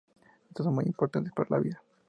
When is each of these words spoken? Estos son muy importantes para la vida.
Estos 0.49 0.63
son 0.63 0.73
muy 0.73 0.85
importantes 0.85 1.31
para 1.31 1.47
la 1.55 1.59
vida. 1.59 1.83